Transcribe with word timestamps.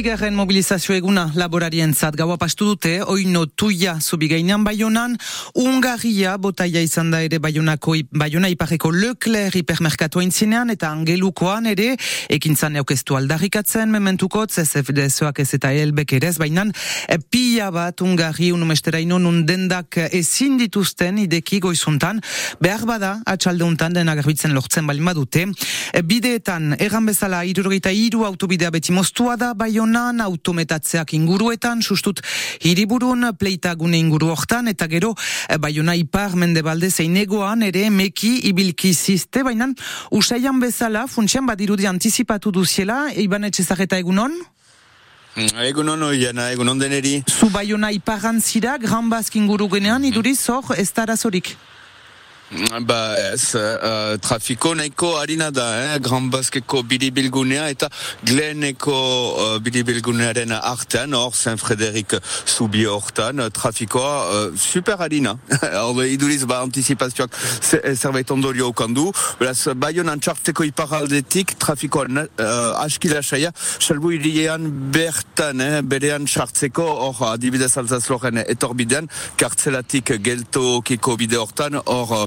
Zazpigarren 0.00 0.32
mobilizazio 0.32 0.94
eguna 0.96 1.26
laborarien 1.36 1.90
zat 1.92 2.14
gaua 2.16 2.38
pastu 2.40 2.70
dute, 2.70 3.02
oino 3.04 3.42
tuia 3.44 3.98
zubigainan 4.00 4.62
baionan, 4.64 5.18
Ungaria 5.60 6.38
botaia 6.40 6.80
izan 6.80 7.10
da 7.12 7.18
ere 7.20 7.36
baionako, 7.36 7.98
baiona 8.16 8.48
ipareko 8.48 8.94
Leclerc 8.94 9.58
hipermerkatoa 9.60 10.24
intzinean 10.24 10.72
eta 10.72 10.88
angelukoan 10.88 11.68
ere, 11.68 11.98
ekintzan 12.32 12.78
eukestu 12.80 13.18
aldarrikatzen, 13.18 13.92
mementuko, 13.92 14.46
CSFD 14.46 15.10
zoak 15.10 15.42
ez 15.44 15.50
eta 15.58 15.74
elbek 15.76 16.14
ere, 16.16 16.32
bainan, 16.40 16.72
pia 17.28 17.68
bat 17.68 18.00
Ungari 18.00 18.54
unumestera 18.56 19.02
inon 19.04 19.28
undendak 19.28 20.00
ezin 20.08 20.56
dituzten 20.62 21.20
ideki 21.26 21.60
goizuntan, 21.60 22.22
behar 22.62 22.86
bada 22.88 23.12
atxaldeuntan 23.26 24.00
dena 24.00 24.16
garbitzen 24.16 24.56
lortzen 24.56 24.88
balima 24.88 25.12
dute, 25.12 25.44
bideetan, 26.00 26.78
erran 26.80 27.12
bezala, 27.12 27.44
irurogeita 27.44 27.92
iru 27.92 28.24
autobidea 28.24 28.72
beti 28.72 28.96
moztua 28.96 29.36
da, 29.36 29.52
baionan, 29.90 30.20
autometatzeak 30.20 31.14
inguruetan, 31.14 31.82
sustut 31.82 32.20
hiriburun 32.62 33.32
pleitagune 33.38 33.98
inguru 33.98 34.30
hortan, 34.30 34.68
eta 34.68 34.86
gero 34.86 35.14
eh, 35.48 35.58
baiona 35.58 35.94
ipar 35.94 36.36
mendebalde 36.36 36.90
zeinegoan 36.90 37.62
ere 37.62 37.90
meki 37.90 38.46
ibilki 38.48 38.94
ziste, 38.94 39.42
baina 39.42 39.68
usaian 40.10 40.60
bezala, 40.60 41.06
funtsian 41.06 41.46
badirudi 41.46 41.86
antizipatu 41.86 42.52
duziela, 42.52 43.10
iban 43.16 43.44
etxezareta 43.44 43.98
egunon? 43.98 44.32
Mm, 45.36 45.58
egunon 45.66 46.02
oiana, 46.02 46.50
egunon 46.52 46.78
deneri. 46.78 47.22
Zu 47.26 47.50
baiona 47.50 47.90
iparan 47.92 48.40
zira, 48.40 48.78
gran 48.78 49.10
bazk 49.10 49.36
inguru 49.36 49.68
genean, 49.70 50.04
iduriz 50.04 50.48
hor, 50.48 50.74
ez 50.76 50.92
da 50.92 51.06
razorik? 51.06 51.56
Ba 52.50 53.14
ez, 53.30 53.54
uh, 53.54 54.16
trafiko 54.18 54.72
nahiko 54.74 55.12
harina 55.20 55.52
da, 55.54 55.94
eh? 55.94 55.98
Gran 56.02 56.32
Baskeko 56.32 56.80
biribilgunea 56.82 57.68
eta 57.70 57.86
Gleneko 58.26 58.96
uh, 59.38 59.58
biribilgunearen 59.62 60.50
artean, 60.58 61.14
hor, 61.14 61.30
Saint 61.38 61.60
Frédéric 61.62 62.16
Zubi 62.50 62.82
hortan, 62.90 63.44
trafikoa 63.54 64.14
uh, 64.26 64.56
super 64.58 64.98
harina. 64.98 65.36
Hor, 65.84 66.02
iduriz, 66.02 66.42
ba, 66.50 66.58
antizipazioak 66.64 67.38
zerbait 67.94 68.30
ondorio 68.34 68.72
okandu. 68.72 69.12
Beraz, 69.38 69.70
bayon 69.78 70.10
antxarteko 70.10 70.66
iparaldetik, 70.66 71.54
trafikoa 71.62 72.08
uh, 72.10 72.82
askila 72.82 73.22
saia, 73.22 73.54
salbu 73.78 74.16
irian 74.18 74.66
bertan, 74.90 75.62
eh? 75.62 75.70
berean 75.86 76.26
txartzeko, 76.26 76.88
hor, 77.06 77.22
adibidez 77.30 77.70
alzazloren 77.78 78.42
etorbidean, 78.42 79.06
kartzelatik 79.38 80.16
gelto 80.18 80.80
kiko 80.82 81.14
bide 81.20 81.38
hortan, 81.38 81.78
hor, 81.86 82.26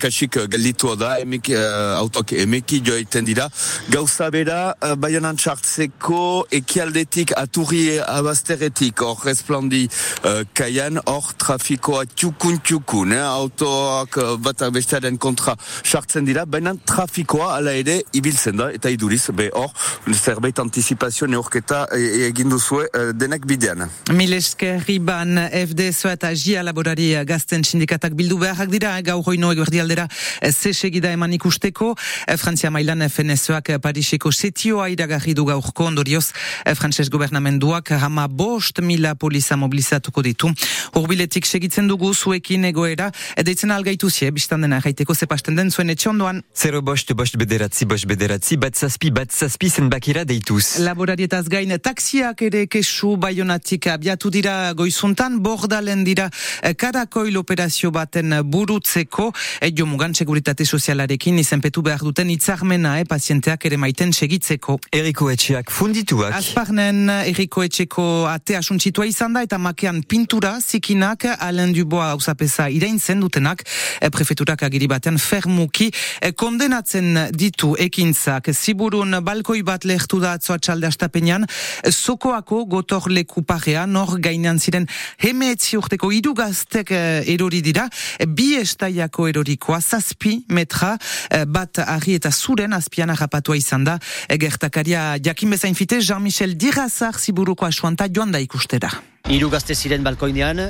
kasik 0.00 0.38
gelditua 0.50 0.96
da, 0.98 1.14
emek, 1.20 1.50
uh, 1.54 1.98
autok 2.00 2.32
emeki 2.38 2.80
joaiten 2.84 3.26
dira. 3.26 3.48
Gauza 3.90 4.30
bera, 4.32 4.74
uh, 4.82 4.94
baionan 5.00 5.38
txartzeko 5.40 6.46
ekialdetik 6.60 7.34
aturri 7.38 7.98
abazteretik, 8.00 9.02
hor 9.04 9.30
esplandi 9.32 9.86
uh, 9.86 10.42
kaian, 10.56 11.00
hor 11.10 11.32
trafikoa 11.40 12.04
txukun 12.14 12.60
txukun, 12.64 13.14
eh? 13.16 13.22
autoak 13.24 14.18
uh, 14.20 14.34
bat 14.42 14.64
bestearen 14.74 15.18
kontra 15.20 15.56
txartzen 15.56 16.28
dira, 16.28 16.46
baina 16.46 16.74
trafikoa 16.86 17.54
ala 17.58 17.74
ere 17.76 18.00
ibiltzen 18.16 18.60
da, 18.60 18.70
eta 18.74 18.92
iduriz, 18.92 19.22
be 19.36 19.50
hor, 19.54 19.72
zerbait 20.14 20.58
antizipazio 20.62 21.28
neorketa 21.30 21.86
egin 22.30 22.50
duzue 22.52 22.86
uh, 22.88 23.10
denek 23.16 23.46
bidean. 23.48 23.86
Mileske 24.14 24.76
Riban, 24.86 25.38
FDSO 25.50 26.12
eta 26.12 26.32
JIA 26.34 26.64
laborari 26.66 27.12
gazten 27.26 27.64
sindikatak 27.64 28.14
bildu 28.18 28.38
beharrak 28.40 28.70
dira, 28.72 28.94
gaur 29.04 29.24
hoino 29.26 29.49
eguerdi 29.52 29.80
aldera 29.80 30.08
zesegida 30.50 31.12
eman 31.12 31.32
ikusteko. 31.36 31.94
Frantzia 32.36 32.70
mailan 32.70 33.06
FNSOak 33.08 33.72
Pariseko 33.82 34.32
setioa 34.32 34.88
iragarri 34.92 35.34
du 35.34 35.44
gaurko 35.48 35.86
ondorioz 35.90 36.30
Frantses 36.74 37.08
gobernamenduak 37.10 37.90
hama 38.00 38.26
bost 38.28 38.80
mila 38.80 39.14
poliza 39.14 39.56
mobilizatuko 39.56 40.22
ditu. 40.22 40.50
Urbiletik 40.96 41.46
segitzen 41.46 41.88
dugu 41.88 42.12
zuekin 42.14 42.64
egoera, 42.68 43.10
edaitzen 43.40 43.70
algaitu 43.74 44.10
zie, 44.10 44.30
biztan 44.34 44.64
dena 44.64 44.80
gaiteko 44.84 45.14
zepasten 45.14 45.56
den 45.58 45.70
zuen 45.70 45.90
etxondoan. 45.94 46.42
Zero 46.56 46.82
bost, 46.82 47.12
bost 47.16 47.36
bederatzi, 47.40 47.86
bost 47.86 48.06
bederatzi, 48.10 48.56
bat 48.60 48.76
zazpi, 48.76 49.10
bat 49.14 49.32
zazpi 49.32 49.70
zenbakira 49.70 50.24
deituz. 50.24 50.78
Laborarietaz 50.84 51.46
gain, 51.52 51.72
taksiak 51.82 52.42
ere 52.48 52.66
kesu 52.70 53.16
baionatik 53.20 53.88
abiatu 53.92 54.30
dira 54.30 54.72
goizuntan, 54.76 55.40
bordalen 55.42 56.04
dira 56.04 56.28
karakoil 56.76 57.38
operazio 57.40 57.90
baten 57.94 58.36
burutzeko, 58.44 59.30
jo 59.76 59.86
mugan 59.86 60.14
seguritate 60.14 60.64
sozialarekin 60.64 61.38
izenpetu 61.38 61.82
behar 61.82 62.00
duten 62.04 62.30
itzarmena, 62.30 62.98
eh, 63.00 63.04
pazienteak 63.04 63.64
ere 63.64 63.76
maiten 63.76 64.12
segitzeko. 64.12 64.78
Eriko 64.92 65.30
etxeak 65.30 65.70
fundituak. 65.70 66.34
Azparnen 66.34 67.08
Eriko 67.10 67.62
etxeko 67.62 68.26
ate 68.30 68.56
asuntzitua 68.56 69.06
izan 69.06 69.32
da 69.36 69.42
eta 69.42 69.58
makean 69.58 70.02
pintura 70.02 70.56
zikinak 70.60 71.24
Alain 71.38 71.72
Dubois 71.74 72.10
hausapesa 72.10 72.68
iraintzen 72.70 73.20
dutenak 73.20 73.64
e, 74.00 74.10
prefeturak 74.10 74.62
agiri 74.66 74.88
baten 74.90 75.18
fermuki 75.18 75.90
e, 76.20 76.32
kondenatzen 76.32 77.30
ditu 77.36 77.74
ekintzak. 77.78 78.50
Ziburun 78.52 79.18
balkoi 79.24 79.62
bat 79.66 79.84
lehtu 79.88 80.20
da 80.22 80.34
atzoa 80.38 80.58
txalde 80.58 80.88
astapenean, 80.90 81.46
sokoako 81.90 82.64
gotor 82.70 83.10
leku 83.10 83.42
parean, 83.46 83.96
hor 83.96 84.18
gainan 84.22 84.60
ziren 84.60 84.86
hemetzi 85.22 85.78
urteko 85.80 86.10
idugaztek 86.14 86.92
e, 86.94 87.02
erori 87.34 87.62
dira, 87.64 87.88
e, 88.18 88.26
bi 88.26 88.52
estaiako 88.60 89.29
erorikoa, 89.30 89.80
zazpi 89.80 90.40
metra, 90.48 90.96
e, 91.30 91.44
bat 91.46 91.82
argi 91.86 92.16
eta 92.18 92.30
zuren 92.30 92.74
azpian 92.76 93.10
harrapatua 93.14 93.56
izan 93.58 93.86
da, 93.88 93.98
e, 94.28 94.38
gertakaria 94.40 95.16
jakin 95.22 95.56
bezain 95.56 95.78
fite, 95.78 96.00
Jean-Michel 96.00 96.56
Dirazar 96.58 97.18
ziburuko 97.18 97.66
asuanta 97.66 98.08
joan 98.12 98.32
da 98.32 98.42
ikustera. 98.42 98.90
Hiru 99.30 99.50
gazte 99.52 99.74
ziren 99.74 100.04
balkoinean, 100.04 100.60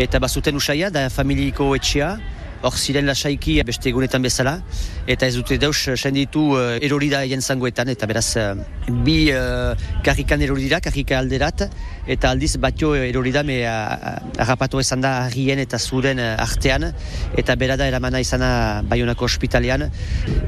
eta 0.00 0.20
bazuten 0.22 0.56
usaia, 0.56 0.90
da 0.90 1.08
familiko 1.12 1.74
etxea, 1.76 2.14
hor 2.62 2.76
ziren 2.76 3.06
lasaiki 3.08 3.56
beste 3.66 3.88
egunetan 3.90 4.22
bezala, 4.22 4.58
eta 5.08 5.26
ez 5.26 5.34
dute 5.36 5.56
deus 5.60 5.88
senditu 5.96 6.42
uh, 6.56 6.76
erori 6.82 7.08
da 7.12 7.22
jentzangoetan, 7.28 7.88
eta 7.92 8.08
beraz 8.10 8.26
uh, 8.40 8.52
bi 9.04 9.30
uh, 9.32 9.72
karrikan 10.04 10.42
erori 10.44 10.68
da, 10.70 10.80
karrika 10.84 11.18
alderat, 11.18 11.66
eta 12.10 12.30
aldiz 12.30 12.56
batio 12.60 12.92
erori 12.98 13.32
da, 13.32 13.42
me 13.46 13.60
harrapatu 13.64 14.80
esan 14.82 15.00
da 15.04 15.14
harrien 15.24 15.60
eta 15.62 15.78
zuren 15.78 16.20
artean, 16.20 16.90
eta 17.38 17.56
bera 17.56 17.76
da 17.80 17.88
eramana 17.88 18.20
izana 18.20 18.82
baionako 18.88 19.28
ospitalean. 19.28 19.86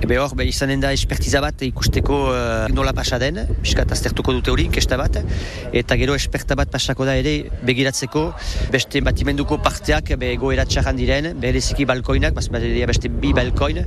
Ebe 0.03 0.19
hor, 0.19 0.35
be, 0.37 0.47
izanen 0.49 0.83
da 0.83 0.93
espertiza 0.93 1.41
bat 1.45 1.65
ikusteko 1.65 2.21
uh, 2.33 2.69
nola 2.75 2.93
pasa 2.97 3.21
den, 3.23 3.41
biskat 3.63 3.93
aztertuko 3.95 4.37
dute 4.37 4.53
hori, 4.53 4.69
kesta 4.73 4.99
bat, 5.01 5.21
eta 5.73 5.97
gero 6.01 6.17
esperta 6.19 6.59
bat 6.59 6.73
pasako 6.73 7.09
da 7.09 7.17
ere 7.21 7.39
begiratzeko, 7.65 8.27
beste 8.73 9.01
batimenduko 9.05 9.61
parteak 9.65 10.15
be, 10.21 10.35
goera 10.41 10.67
txarran 10.69 10.99
diren, 10.99 11.33
bereziki 11.41 11.87
balkoinak, 12.03 12.35
beste 12.91 13.09
bi 13.09 13.33
balkoin, 13.33 13.83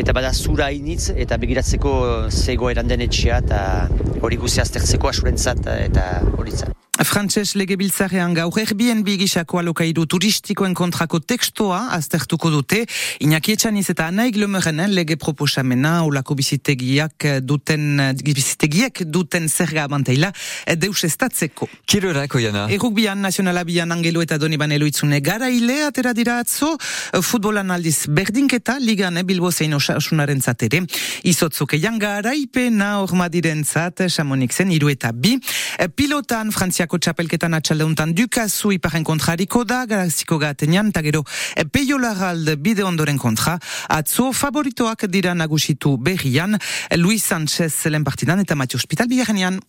eta 0.00 0.12
bada 0.16 0.32
zura 0.32 0.70
initz, 0.72 1.12
eta 1.14 1.36
begiratzeko 1.36 1.92
zego 2.30 2.70
eranden 2.70 3.04
etxea, 3.04 3.42
eta 3.44 3.88
hori 4.22 4.40
guzti 4.40 4.60
aztertzeko 4.64 5.12
asurentzat 5.12 5.66
eta 5.76 6.10
horitzat. 6.38 6.79
Frantses 7.00 7.54
legebiltzarean 7.56 8.34
gaur 8.36 8.58
Airbnb 8.60 9.06
gisako 9.22 9.58
alokairu 9.60 10.04
turistikoen 10.10 10.74
kontrako 10.76 11.20
tekstoa 11.24 11.78
aztertuko 11.96 12.50
dute. 12.52 12.82
Iñaki 13.24 13.54
Etxaniz 13.56 13.86
eta 13.88 14.08
Anaik 14.10 14.36
Lemeren 14.36 14.82
lege 14.92 15.16
proposamena 15.16 16.02
ulako 16.04 16.34
bizitegiak 16.36 17.24
duten, 17.40 18.02
bizitegiek 18.20 19.02
duten 19.06 19.48
zerga 19.48 19.86
abanteila 19.88 20.32
deus 20.76 21.04
estatzeko. 21.08 21.70
Kirorako 21.86 22.42
jana. 22.42 22.66
Errukbian, 22.68 23.22
nazionalabian 23.24 23.92
angelo 23.92 24.20
eta 24.20 24.36
doni 24.38 24.58
banelo 24.60 24.84
itzune 24.86 25.22
garaile 25.24 25.86
atera 25.86 26.12
dira 26.12 26.38
atzo, 26.44 26.74
futbolan 27.22 27.70
aldiz 27.70 28.04
berdinketa 28.08 28.76
ligan 28.78 29.22
bilbo 29.24 29.50
zein 29.50 29.72
osunaren 29.74 30.42
zatere. 30.42 30.84
Izotzuk 31.24 31.78
eian 31.78 31.98
garaipena 31.98 33.00
ormadiren 33.00 33.64
zat, 33.64 34.04
samonik 34.10 34.52
zen, 34.52 34.70
iru 34.70 34.92
eta 34.92 35.12
bi. 35.12 35.38
Pilotan, 35.96 36.52
Frantziak 36.52 36.89
Frantziako 36.90 36.98
txapelketan 36.98 37.54
atxaldeuntan 37.54 38.14
dukazu 38.18 38.72
iparen 38.74 39.04
kontrariko 39.06 39.62
da, 39.64 39.84
garaziko 39.86 40.38
gatenean, 40.42 40.90
eta 40.90 41.02
gero 41.06 41.22
peio 41.70 41.98
larrald 41.98 42.56
bide 42.58 42.82
ondoren 42.82 43.18
kontra, 43.18 43.58
atzo 43.88 44.32
favoritoak 44.32 45.06
dira 45.06 45.34
nagusitu 45.34 45.96
berrian, 45.96 46.58
Luis 46.96 47.22
Sánchez 47.22 47.86
lehen 47.86 48.02
partidan 48.02 48.40
eta 48.40 48.56
Matio 48.56 48.78
Hospital 48.78 49.06
bigarrenean. 49.06 49.60